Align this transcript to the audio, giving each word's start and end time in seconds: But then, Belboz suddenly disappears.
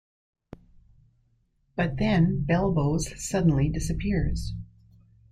But 1.75 1.97
then, 1.97 2.43
Belboz 2.47 3.19
suddenly 3.21 3.69
disappears. 3.69 4.55